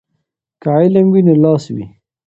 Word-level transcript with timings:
که 0.61 0.69
علم 0.79 1.05
وي 1.11 1.21
نو 1.27 1.33
لاس 1.43 1.63
وي. 1.75 1.85